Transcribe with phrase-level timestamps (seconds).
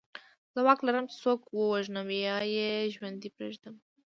[0.53, 3.75] زه واک لرم چې څوک ووژنم یا یې ژوندی پرېږدم